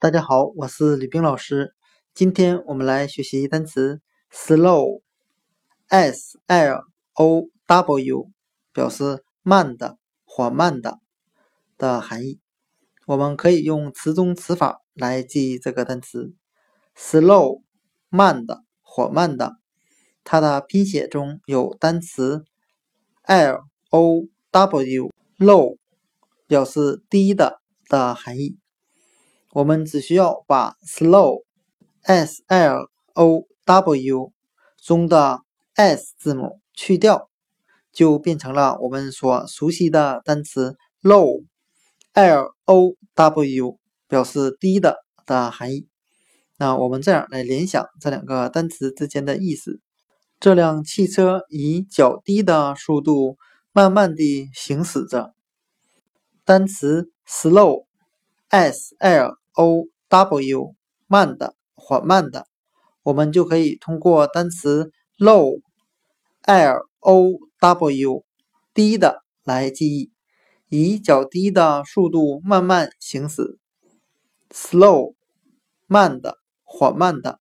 [0.00, 1.74] 大家好，我是吕冰老师。
[2.14, 4.00] 今天我们来学习单词
[4.30, 6.84] slow，s l
[7.14, 8.30] o w，
[8.72, 11.00] 表示慢的、缓慢的
[11.76, 12.38] 的含义。
[13.06, 16.32] 我们可以用词中词法来记忆这个单词
[16.96, 17.62] slow，
[18.08, 19.56] 慢的、缓慢的。
[20.22, 22.44] 它的拼写中有单词
[23.26, 25.76] l o w，low，
[26.46, 28.60] 表示低的的含义。
[29.52, 34.32] 我们只需要把 slow，s l o w
[34.76, 35.40] 中的
[35.74, 37.30] s 字母去掉，
[37.92, 45.88] 就变成了我们所熟悉的单词 low，l o w 表示低的的含义。
[46.58, 49.80] 那我们这样来联想这两个单词之间的意思：
[50.38, 53.38] 这辆汽车以较低的速度
[53.72, 55.32] 慢慢地行驶着。
[56.44, 60.74] 单词 slow，s l ow
[61.08, 62.46] 慢的缓慢的
[63.02, 65.60] 我们就可以通过单词 low
[66.46, 68.24] low
[68.72, 70.12] 低的来记忆
[70.68, 73.58] 以较低的速度慢慢行驶。
[74.50, 75.14] Slow
[75.86, 77.40] 慢的缓慢的。